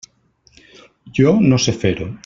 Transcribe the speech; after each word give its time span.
Jo 1.21 1.35
no 1.53 1.61
sé 1.67 1.77
fer-ho. 1.85 2.13